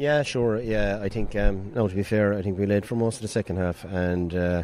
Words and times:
Yeah, 0.00 0.22
sure. 0.22 0.58
Yeah, 0.58 0.98
I 1.02 1.10
think. 1.10 1.36
Um, 1.36 1.72
no, 1.74 1.86
to 1.86 1.94
be 1.94 2.02
fair, 2.02 2.32
I 2.32 2.40
think 2.40 2.58
we 2.58 2.64
led 2.64 2.86
for 2.86 2.94
most 2.94 3.16
of 3.16 3.20
the 3.20 3.28
second 3.28 3.56
half, 3.56 3.84
and 3.84 4.34
uh, 4.34 4.62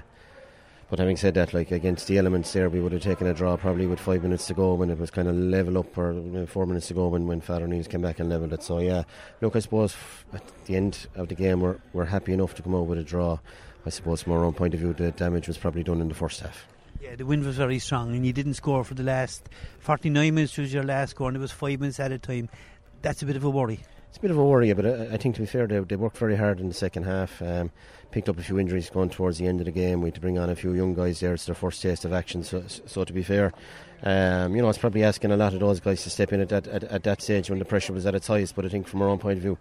but 0.89 0.99
having 0.99 1.19
said 1.19 1.35
that, 1.35 1.53
like 1.53 1.71
against 1.71 2.07
the 2.07 2.17
elements 2.17 2.55
there, 2.55 2.71
we 2.71 2.81
would 2.81 2.93
have 2.93 3.03
taken 3.03 3.27
a 3.27 3.35
draw 3.35 3.59
probably 3.59 3.87
with 3.87 4.01
five 4.01 4.23
minutes 4.23 4.47
to 4.47 4.55
go 4.55 4.73
when 4.73 4.89
it 4.89 4.99
was 4.99 5.11
kind 5.11 5.29
of 5.29 5.37
level 5.37 5.77
up, 5.77 5.99
or 5.99 6.15
you 6.15 6.21
know, 6.23 6.47
four 6.47 6.65
minutes 6.65 6.87
to 6.87 6.95
go 6.95 7.09
when 7.09 7.27
when 7.27 7.43
Father 7.43 7.69
came 7.85 8.01
back 8.01 8.19
and 8.19 8.31
levelled 8.31 8.55
it. 8.55 8.63
So 8.63 8.79
yeah, 8.79 9.03
look, 9.43 9.57
I 9.57 9.59
suppose 9.59 9.95
at 10.33 10.43
the 10.65 10.75
end 10.75 11.07
of 11.17 11.29
the 11.29 11.35
game, 11.35 11.61
we're 11.61 11.77
we're 11.93 12.07
happy 12.07 12.33
enough 12.33 12.55
to 12.55 12.63
come 12.63 12.75
out 12.75 12.87
with 12.87 12.99
a 12.99 13.05
draw. 13.05 13.39
I 13.85 13.91
suppose 13.91 14.23
from 14.23 14.33
our 14.33 14.43
own 14.43 14.55
point 14.55 14.73
of 14.73 14.81
view, 14.81 14.95
the 14.95 15.11
damage 15.11 15.49
was 15.49 15.59
probably 15.59 15.83
done 15.83 16.01
in 16.01 16.09
the 16.09 16.15
first 16.15 16.41
half. 16.41 16.67
Yeah, 16.99 17.15
the 17.15 17.27
wind 17.27 17.45
was 17.45 17.59
very 17.59 17.79
strong, 17.79 18.17
and 18.17 18.25
you 18.25 18.33
didn't 18.33 18.55
score 18.55 18.85
for 18.85 18.95
the 18.95 19.03
last 19.03 19.51
49 19.81 20.35
minutes 20.35 20.57
was 20.57 20.73
your 20.73 20.83
last 20.83 21.11
score, 21.11 21.29
and 21.29 21.37
it 21.37 21.41
was 21.41 21.53
five 21.53 21.79
minutes 21.79 22.01
at 22.01 22.11
a 22.11 22.19
time. 22.19 22.49
That's 23.03 23.21
a 23.21 23.27
bit 23.27 23.37
of 23.37 23.45
a 23.45 23.51
worry. 23.51 23.81
It's 24.17 24.21
a 24.23 24.29
bit 24.29 24.31
of 24.31 24.39
a 24.39 24.45
worry, 24.47 24.73
but 24.73 24.87
I, 24.87 25.19
think 25.19 25.35
to 25.35 25.43
be 25.43 25.47
fair, 25.47 25.67
they, 25.67 25.79
they 25.81 25.95
worked 25.95 26.17
very 26.17 26.37
hard 26.37 26.59
in 26.59 26.69
the 26.69 26.75
second 26.75 27.03
half. 27.03 27.43
Um, 27.43 27.71
picked 28.13 28.31
up 28.31 28.39
a 28.39 28.43
few 28.43 28.59
injuries 28.59 28.89
going 28.89 29.11
towards 29.11 29.37
the 29.37 29.47
end 29.47 29.61
of 29.61 29.67
the 29.67 29.73
game. 29.73 30.01
We 30.01 30.07
had 30.07 30.15
to 30.15 30.23
bring 30.23 30.39
on 30.39 30.49
a 30.49 30.57
few 30.57 30.73
young 30.73 30.95
guys 30.95 31.21
there. 31.21 31.35
It's 31.35 31.45
their 31.45 31.55
first 31.55 31.83
taste 31.83 32.07
of 32.07 32.15
action. 32.15 32.43
So, 32.43 32.65
so 32.67 33.05
to 33.05 33.13
be 33.13 33.23
fair, 33.23 33.53
um, 34.03 34.57
you 34.57 34.63
know, 34.63 34.71
it's 34.71 34.79
probably 34.79 35.05
asking 35.05 35.33
a 35.33 35.37
lot 35.37 35.53
of 35.53 35.61
those 35.61 35.81
guys 35.81 36.03
to 36.05 36.09
step 36.09 36.33
in 36.33 36.41
at 36.41 36.49
that, 36.49 36.67
at, 36.67 36.85
at 36.85 37.03
that 37.03 37.21
stage 37.21 37.51
when 37.51 37.59
the 37.59 37.67
pressure 37.67 37.93
was 37.93 38.07
at 38.07 38.15
its 38.15 38.27
highest. 38.27 38.57
But 38.57 38.65
I 38.65 38.71
think 38.71 38.89
from 38.89 39.03
our 39.03 39.09
own 39.11 39.19
point 39.19 39.37
of 39.37 39.43
view, 39.43 39.59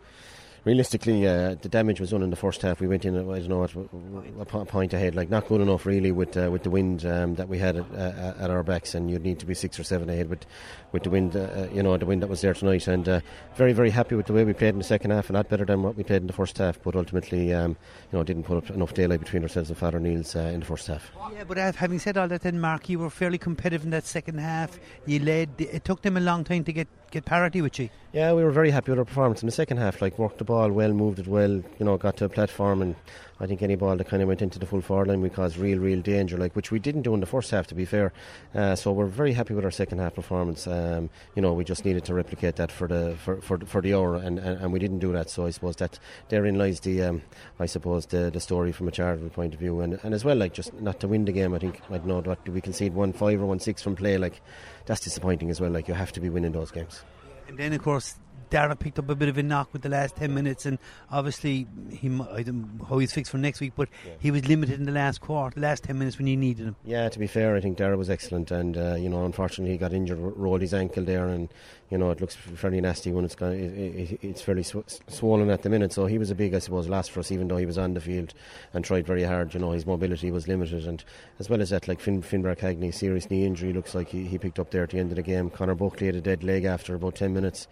realistically, 0.66 1.26
uh, 1.28 1.56
the 1.62 1.70
damage 1.70 2.00
was 2.02 2.10
done 2.10 2.24
in 2.24 2.32
the 2.32 2.36
first 2.36 2.62
half. 2.62 2.82
We 2.82 2.88
went 2.88 3.06
in, 3.06 3.16
I 3.16 3.40
don't 3.40 3.50
know, 3.50 4.40
a 4.40 4.46
point 4.66 4.94
ahead, 4.94 5.16
like 5.16 5.30
not 5.30 5.48
good 5.48 5.62
enough 5.62 5.86
really 5.86 6.12
with 6.12 6.36
uh, 6.36 6.50
with 6.52 6.64
the 6.64 6.70
wind 6.70 7.06
um, 7.06 7.36
that 7.36 7.48
we 7.48 7.60
had 7.60 7.78
at, 7.78 7.86
uh, 7.94 8.34
at, 8.40 8.50
our 8.50 8.64
backs, 8.64 8.96
and 8.96 9.10
you'd 9.10 9.24
need 9.24 9.40
to 9.40 9.46
be 9.46 9.54
six 9.54 9.80
or 9.80 9.84
seven 9.84 10.10
ahead 10.10 10.30
with 10.30 10.46
with 10.92 11.04
the 11.04 11.10
wind, 11.10 11.36
uh, 11.36 11.40
uh, 11.40 11.68
you 11.72 11.84
know, 11.84 11.96
the 11.98 12.06
wind 12.06 12.22
that 12.22 12.28
was 12.28 12.42
there 12.42 12.54
tonight. 12.54 12.88
And 12.88 13.08
uh, 13.08 13.22
very 13.56 13.74
very 13.74 13.92
happy 13.92 14.16
with 14.16 14.26
the 14.26 14.34
way 14.34 14.44
we 14.44 14.54
played 14.54 14.70
in 14.70 14.80
the 14.80 14.84
second 14.84 15.12
half, 15.12 15.30
a 15.30 15.34
lot 15.34 15.48
better 15.48 15.66
than 15.66 15.84
what 15.84 15.96
we 15.96 16.04
played 16.04 16.22
in 16.22 16.28
the 16.28 16.34
first 16.34 16.58
half. 16.58 16.82
But 16.82 16.96
ultimately, 16.96 17.54
um, 17.54 17.78
you 18.12 18.18
know, 18.18 18.24
didn't 18.24 18.44
put 18.44 18.58
up 18.58 18.70
enough 18.70 18.94
daylight 18.94 19.20
between 19.20 19.44
ourselves 19.44 19.70
and 19.70 19.78
Father 19.78 19.98
O'Neills 19.98 20.36
in 20.36 20.60
the 20.60 20.66
first 20.66 20.88
half. 20.88 21.12
Yeah, 21.34 21.44
but 21.44 21.58
having 21.76 22.00
said 22.00 22.18
all 22.18 22.28
that, 22.28 22.42
then 22.42 22.60
Mark, 22.60 22.90
you 22.90 23.00
were 23.00 23.10
fairly 23.10 23.38
competitive 23.38 23.84
in 23.84 23.92
that 23.92 24.06
second 24.06 24.40
half. 24.40 24.80
You 25.06 25.20
led. 25.20 25.50
It 25.60 25.86
took 25.86 26.02
them 26.02 26.18
a 26.18 26.22
long 26.22 26.44
time 26.44 26.64
to 26.64 26.74
get 26.74 26.88
get 27.16 27.26
parity 27.26 27.62
with 27.62 27.80
you. 27.80 27.90
Yeah, 28.12 28.34
we 28.34 28.44
were 28.44 28.52
very 28.52 28.72
happy 28.72 28.92
with 28.92 29.00
our 29.00 29.06
performance 29.06 29.42
in 29.42 29.46
the 29.46 29.52
second 29.52 29.78
half. 29.78 30.02
Like 30.02 30.18
worked 30.18 30.38
the 30.38 30.46
ball 30.46 30.72
well, 30.72 30.94
moved 30.94 31.20
it 31.20 31.28
well. 31.28 31.52
You 31.52 31.86
know, 31.86 31.98
got 31.98 32.16
to 32.18 32.26
a 32.26 32.30
platform, 32.30 32.82
and 32.82 32.96
I 33.42 33.46
think 33.46 33.62
any 33.62 33.76
ball 33.76 33.98
that 33.98 34.08
kind 34.08 34.22
of 34.22 34.30
went 34.30 34.42
into 34.42 34.58
the 34.58 34.66
full 34.66 34.80
forward 34.82 35.10
line 35.10 35.20
we 35.20 35.30
caused 35.30 35.58
real, 35.58 35.80
real 35.80 36.02
danger. 36.02 36.38
Like 36.38 36.56
which 36.56 36.72
we 36.72 36.80
didn't 36.80 37.02
do 37.02 37.14
in 37.14 37.20
the 37.20 37.26
first 37.26 37.52
half, 37.52 37.68
to 37.68 37.76
be 37.76 37.84
fair. 37.84 38.14
Uh, 38.54 38.76
so 38.76 38.94
we're 38.94 39.06
very 39.08 39.34
happy 39.34 39.54
with 39.54 39.66
our 39.66 39.72
second 39.72 40.00
half 40.00 40.16
performance. 40.16 40.68
Um, 40.68 41.10
you 41.36 41.42
know, 41.42 41.54
we 41.54 41.66
just 41.66 41.84
needed 41.84 42.06
to 42.06 42.14
replicate 42.14 42.56
that 42.58 42.72
for 42.72 42.88
the 42.88 43.18
for 43.18 43.42
for, 43.42 43.60
for 43.66 43.82
the 43.82 43.94
hour, 43.94 44.16
and, 44.16 44.40
and, 44.40 44.62
and 44.62 44.74
we 44.74 44.80
didn't 44.80 45.00
do 45.00 45.12
that. 45.14 45.30
So 45.30 45.46
I 45.46 45.50
suppose 45.50 45.76
that 45.78 46.00
therein 46.30 46.58
lies 46.58 46.82
the 46.82 47.02
um, 47.04 47.22
I 47.60 47.66
suppose 47.66 48.06
the 48.06 48.30
the 48.30 48.40
story 48.42 48.72
from 48.72 48.88
a 48.88 48.92
Charleville 48.92 49.30
point 49.34 49.54
of 49.54 49.60
view, 49.60 49.82
and 49.82 50.00
and 50.04 50.14
as 50.14 50.26
well 50.26 50.36
like 50.38 50.54
just 50.54 50.74
not 50.82 51.00
to 51.00 51.08
win 51.08 51.26
the 51.26 51.32
game. 51.32 51.54
I 51.54 51.60
think 51.60 51.82
I 51.90 51.98
don't 51.98 52.08
know 52.08 52.22
what 52.22 52.48
we 52.48 52.62
concede 52.62 52.94
one 52.94 53.14
five 53.14 53.42
or 53.42 53.46
one 53.46 53.60
six 53.60 53.82
from 53.82 53.96
play. 53.96 54.18
Like 54.18 54.42
that's 54.86 55.02
disappointing 55.02 55.50
as 55.50 55.60
well. 55.62 55.72
Like 55.72 55.88
you 55.88 55.94
have 55.94 56.12
to 56.14 56.20
be 56.20 56.30
winning 56.30 56.52
those 56.52 56.72
games. 56.72 57.04
And 57.48 57.58
then, 57.58 57.74
of 57.74 57.84
course, 57.84 58.16
Dara 58.50 58.76
picked 58.76 59.00
up 59.00 59.10
a 59.10 59.16
bit 59.16 59.30
of 59.30 59.38
a 59.38 59.44
knock 59.44 59.72
with 59.74 59.82
the 59.82 59.90
last 59.90 60.16
10 60.16 60.34
minutes, 60.34 60.66
and 60.66 60.78
obviously, 61.12 61.68
he 61.90 62.08
I 62.32 62.44
don't 62.44 62.78
know 62.80 62.86
how 62.86 62.98
he's 62.98 63.12
fixed 63.12 63.32
for 63.32 63.38
next 63.38 63.60
week, 63.60 63.74
but 63.76 63.90
yeah. 64.06 64.14
he 64.20 64.32
was 64.32 64.48
limited 64.48 64.80
in 64.80 64.86
the 64.86 64.92
last 64.92 65.22
quarter, 65.22 65.60
last 65.60 65.84
10 65.84 65.98
minutes 65.98 66.18
when 66.18 66.28
you 66.28 66.38
needed 66.38 66.66
him. 66.68 66.76
Yeah, 66.86 67.10
to 67.10 67.20
be 67.20 67.28
fair, 67.28 67.56
I 67.56 67.62
think 67.62 67.78
Dara 67.78 67.98
was 67.98 68.10
excellent, 68.10 68.52
and, 68.52 68.78
uh, 68.78 68.96
you 68.96 69.10
know, 69.10 69.26
unfortunately, 69.26 69.72
he 69.72 69.78
got 69.78 69.94
injured, 69.94 70.20
rolled 70.20 70.62
his 70.62 70.74
ankle 70.74 71.04
there, 71.04 71.28
and, 71.28 71.50
you 71.90 71.98
know, 71.98 72.12
it 72.12 72.22
looks 72.22 72.36
fairly 72.36 72.82
nasty 72.82 73.12
when 73.12 73.26
it's 73.26 73.36
gone, 73.36 73.54
it, 73.54 73.74
it, 73.76 74.20
it's 74.22 74.42
fairly 74.42 74.64
sw- 74.64 75.00
swollen 75.08 75.50
at 75.50 75.64
the 75.64 75.70
minute, 75.70 75.94
so 75.94 76.06
he 76.06 76.18
was 76.18 76.32
a 76.32 76.36
big, 76.36 76.54
I 76.54 76.60
suppose, 76.60 76.88
loss 76.88 77.08
for 77.08 77.20
us, 77.20 77.32
even 77.32 77.48
though 77.48 77.58
he 77.58 77.66
was 77.66 77.78
on 77.78 77.94
the 77.94 78.02
field 78.02 78.34
and 78.74 78.84
tried 78.84 79.06
very 79.06 79.24
hard, 79.24 79.54
you 79.54 79.60
know, 79.60 79.72
his 79.72 79.86
mobility 79.86 80.32
was 80.32 80.48
limited, 80.48 80.86
and 80.86 81.04
as 81.40 81.50
well 81.50 81.62
as 81.62 81.70
that, 81.70 81.88
like 81.88 82.00
Finn, 82.00 82.22
Finbar 82.22 82.58
Cagney, 82.58 82.94
serious 82.94 83.30
knee 83.30 83.46
injury, 83.46 83.74
looks 83.74 83.96
like 83.96 84.10
he, 84.10 84.26
he 84.26 84.38
picked 84.38 84.60
up 84.60 84.72
there 84.72 84.84
at 84.84 84.90
the 84.92 85.00
end 85.00 85.12
of 85.12 85.16
the 85.16 85.24
game. 85.24 85.50
Connor 85.50 85.76
Buckley 85.76 86.08
had 86.08 86.16
a 86.16 86.22
dead 86.22 86.44
leg 86.44 86.64
after 86.66 86.96
about 86.96 87.16
10 87.16 87.34
minutes. 87.34 87.68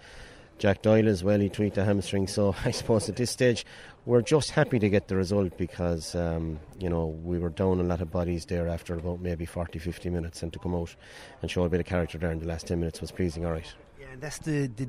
Jack 0.59 0.81
Doyle 0.81 1.07
as 1.07 1.23
well, 1.23 1.39
he 1.39 1.49
tweaked 1.49 1.77
a 1.77 1.83
hamstring. 1.83 2.27
So 2.27 2.55
I 2.65 2.71
suppose 2.71 3.09
at 3.09 3.15
this 3.15 3.31
stage, 3.31 3.65
we're 4.05 4.21
just 4.21 4.51
happy 4.51 4.79
to 4.79 4.89
get 4.89 5.07
the 5.07 5.15
result 5.15 5.57
because, 5.57 6.13
um, 6.15 6.59
you 6.77 6.89
know, 6.89 7.07
we 7.23 7.39
were 7.39 7.49
down 7.49 7.79
a 7.79 7.83
lot 7.83 8.01
of 8.01 8.11
bodies 8.11 8.45
there 8.45 8.67
after 8.67 8.95
about 8.95 9.21
maybe 9.21 9.45
40, 9.45 9.79
50 9.79 10.09
minutes, 10.09 10.43
and 10.43 10.51
to 10.51 10.59
come 10.59 10.75
out 10.75 10.93
and 11.41 11.49
show 11.49 11.63
a 11.63 11.69
bit 11.69 11.79
of 11.79 11.85
character 11.85 12.17
there 12.17 12.31
in 12.31 12.39
the 12.39 12.45
last 12.45 12.67
10 12.67 12.79
minutes 12.79 12.99
was 12.99 13.11
pleasing, 13.11 13.45
all 13.45 13.51
right. 13.53 13.73
And 14.11 14.21
that's 14.21 14.39
the, 14.39 14.67
the, 14.67 14.87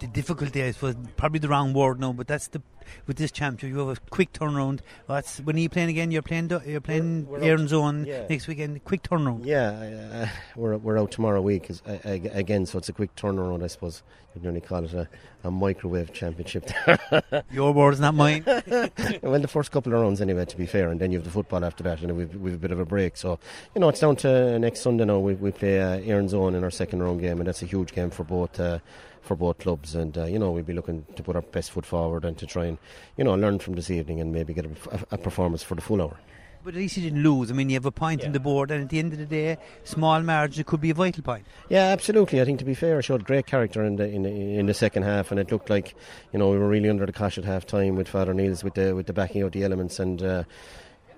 the 0.00 0.06
difficulty, 0.06 0.62
I 0.62 0.70
suppose. 0.70 0.96
Probably 1.16 1.38
the 1.38 1.48
wrong 1.48 1.72
word 1.72 2.00
now, 2.00 2.12
but 2.12 2.26
that's 2.26 2.48
the 2.48 2.62
with 3.06 3.16
this 3.16 3.32
championship. 3.32 3.76
You 3.76 3.86
have 3.86 3.96
a 3.96 4.00
quick 4.10 4.32
turnaround. 4.32 4.80
That's 5.08 5.38
when 5.40 5.56
are 5.56 5.60
you 5.60 5.68
playing 5.68 5.90
again? 5.90 6.10
You're 6.10 6.22
playing 6.22 6.50
you're 6.66 6.80
playing 6.80 7.26
we're, 7.26 7.40
we're 7.40 7.66
Zone 7.66 8.04
yeah. 8.06 8.26
next 8.28 8.46
weekend. 8.46 8.82
Quick 8.84 9.02
turnaround. 9.02 9.44
Yeah, 9.44 10.24
uh, 10.24 10.28
we're 10.56 10.76
we're 10.76 10.98
out 10.98 11.10
tomorrow 11.10 11.40
week 11.40 11.70
uh, 11.86 11.96
again, 12.04 12.66
so 12.66 12.78
it's 12.78 12.88
a 12.88 12.92
quick 12.92 13.14
turnaround, 13.16 13.62
I 13.62 13.68
suppose. 13.68 14.02
You'd 14.34 14.42
nearly 14.42 14.60
call 14.60 14.84
it 14.84 14.92
a, 14.92 15.08
a 15.44 15.50
microwave 15.50 16.12
championship. 16.12 16.68
Your 17.52 17.72
words, 17.72 18.00
not 18.00 18.16
mine. 18.16 18.42
well, 18.46 19.40
the 19.40 19.48
first 19.48 19.70
couple 19.70 19.94
of 19.94 20.00
rounds, 20.00 20.20
anyway, 20.20 20.44
to 20.44 20.56
be 20.56 20.66
fair, 20.66 20.90
and 20.90 21.00
then 21.00 21.12
you 21.12 21.18
have 21.18 21.24
the 21.24 21.30
football 21.30 21.64
after 21.64 21.84
that, 21.84 22.00
and 22.00 22.16
we've, 22.16 22.34
we've 22.34 22.54
a 22.54 22.58
bit 22.58 22.72
of 22.72 22.80
a 22.80 22.84
break. 22.84 23.16
So, 23.16 23.38
you 23.76 23.80
know, 23.80 23.88
it's 23.90 24.00
down 24.00 24.16
to 24.16 24.58
next 24.58 24.80
Sunday 24.80 25.04
now. 25.04 25.20
We, 25.20 25.34
we 25.34 25.52
play 25.52 25.80
uh, 25.80 26.26
Zone 26.26 26.56
in 26.56 26.64
our 26.64 26.72
second 26.72 27.00
round 27.00 27.20
game, 27.20 27.38
and 27.38 27.46
that's 27.46 27.62
a 27.62 27.66
huge 27.66 27.92
game 27.92 28.10
for 28.10 28.24
both. 28.24 28.43
Uh, 28.58 28.78
for 29.24 29.36
both 29.36 29.58
clubs, 29.58 29.94
and 29.94 30.16
uh, 30.16 30.24
you 30.24 30.38
know 30.38 30.52
we'll 30.52 30.62
be 30.62 30.72
looking 30.72 31.04
to 31.16 31.22
put 31.22 31.34
our 31.34 31.42
best 31.42 31.70
foot 31.70 31.86
forward 31.86 32.24
and 32.24 32.38
to 32.38 32.46
try 32.46 32.66
and 32.66 32.78
you 33.16 33.24
know 33.24 33.34
learn 33.34 33.58
from 33.58 33.74
this 33.74 33.90
evening 33.90 34.20
and 34.20 34.32
maybe 34.32 34.52
get 34.54 34.66
a, 34.66 34.70
a 35.12 35.18
performance 35.18 35.62
for 35.62 35.74
the 35.74 35.80
full 35.80 36.00
hour. 36.00 36.16
But 36.62 36.74
at 36.74 36.78
least 36.78 36.96
you 36.96 37.02
didn't 37.02 37.22
lose. 37.22 37.50
I 37.50 37.54
mean, 37.54 37.68
you 37.68 37.74
have 37.74 37.84
a 37.84 37.90
point 37.90 38.22
yeah. 38.22 38.28
in 38.28 38.32
the 38.32 38.40
board, 38.40 38.70
and 38.70 38.82
at 38.82 38.88
the 38.88 38.98
end 38.98 39.12
of 39.12 39.18
the 39.18 39.26
day, 39.26 39.58
small 39.82 40.22
margin 40.22 40.64
could 40.64 40.80
be 40.80 40.88
a 40.88 40.94
vital 40.94 41.22
point. 41.22 41.44
Yeah, 41.68 41.88
absolutely. 41.88 42.40
I 42.40 42.46
think 42.46 42.58
to 42.60 42.64
be 42.64 42.72
fair, 42.72 42.96
I 42.96 43.02
showed 43.02 43.24
great 43.24 43.46
character 43.46 43.84
in 43.84 43.96
the 43.96 44.08
in 44.08 44.22
the, 44.22 44.30
in 44.30 44.66
the 44.66 44.74
second 44.74 45.02
half, 45.02 45.30
and 45.30 45.38
it 45.40 45.50
looked 45.50 45.68
like 45.68 45.94
you 46.32 46.38
know 46.38 46.50
we 46.50 46.58
were 46.58 46.68
really 46.68 46.88
under 46.88 47.04
the 47.04 47.12
cosh 47.12 47.36
at 47.36 47.44
half 47.44 47.66
time 47.66 47.96
with 47.96 48.08
Father 48.08 48.32
O'Neills 48.32 48.64
with 48.64 48.74
the 48.74 48.94
with 48.94 49.06
the 49.06 49.12
backing 49.12 49.42
of 49.42 49.52
the 49.52 49.64
elements 49.64 49.98
and. 49.98 50.22
Uh, 50.22 50.44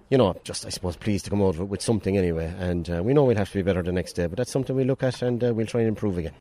you 0.09 0.17
know, 0.17 0.37
just 0.45 0.65
I 0.65 0.69
suppose 0.69 0.95
pleased 0.95 1.25
to 1.25 1.33
come 1.33 1.43
out 1.43 1.59
with 1.59 1.83
something 1.83 2.17
anyway, 2.17 2.55
and 2.61 2.89
uh, 2.89 3.03
we 3.03 3.13
know 3.13 3.25
we'll 3.25 3.37
have 3.37 3.51
to 3.51 3.59
be 3.59 3.63
better 3.63 3.83
the 3.83 3.91
next 3.91 4.13
day, 4.13 4.29
but 4.29 4.37
that's 4.37 4.53
something 4.53 4.77
we 4.77 4.85
look 4.85 5.03
at 5.03 5.21
and 5.21 5.43
uh, 5.43 5.53
we'll 5.53 5.67
try 5.67 5.81
and 5.81 5.89
improve 5.89 6.17
again. 6.17 6.33